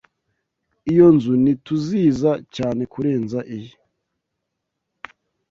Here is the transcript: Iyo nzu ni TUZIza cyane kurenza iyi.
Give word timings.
Iyo 0.91 1.07
nzu 1.15 1.33
ni 1.43 1.53
TUZIza 1.65 2.31
cyane 2.55 2.81
kurenza 2.93 3.39
iyi. 3.55 3.73